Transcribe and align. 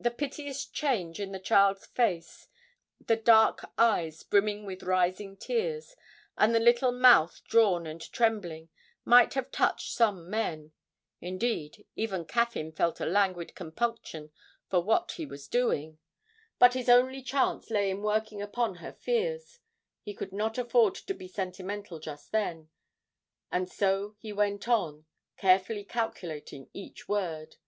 The 0.00 0.10
piteous 0.10 0.66
change 0.66 1.20
in 1.20 1.30
the 1.30 1.38
child's 1.38 1.86
face, 1.86 2.48
the 3.00 3.14
dark 3.14 3.64
eyes 3.78 4.24
brimming 4.24 4.66
with 4.66 4.82
rising 4.82 5.36
tears, 5.36 5.94
and 6.36 6.52
the 6.52 6.58
little 6.58 6.90
mouth 6.90 7.40
drawn 7.44 7.86
and 7.86 8.00
trembling, 8.12 8.70
might 9.04 9.34
have 9.34 9.52
touched 9.52 9.92
some 9.92 10.28
men; 10.28 10.72
indeed, 11.20 11.86
even 11.94 12.24
Caffyn 12.24 12.72
felt 12.72 12.98
a 12.98 13.06
languid 13.06 13.54
compunction 13.54 14.32
for 14.68 14.80
what 14.82 15.12
he 15.12 15.26
was 15.26 15.46
doing. 15.46 16.00
But 16.58 16.74
his 16.74 16.88
only 16.88 17.22
chance 17.22 17.70
lay 17.70 17.88
in 17.88 18.02
working 18.02 18.42
upon 18.42 18.78
her 18.82 18.92
fears; 18.92 19.60
he 20.02 20.12
could 20.12 20.32
not 20.32 20.58
afford 20.58 20.96
to 20.96 21.14
be 21.14 21.28
sentimental 21.28 22.00
just 22.00 22.32
then, 22.32 22.68
and 23.52 23.70
so 23.70 24.16
he 24.18 24.32
went 24.32 24.66
on, 24.66 25.06
carefully 25.36 25.84
calculating 25.84 26.68
each 26.74 27.06
word. 27.08 27.58